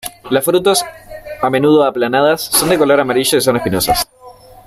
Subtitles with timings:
[0.31, 0.83] Las frutas,
[1.43, 4.07] a menudo, aplanadas, son de color amarillo y son espinosas.